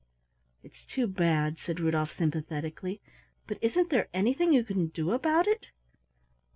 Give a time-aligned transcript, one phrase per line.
[0.63, 3.01] "It's too bad," said Rudolf sympathetically;
[3.45, 5.67] "but isn't there anything you can do about it?"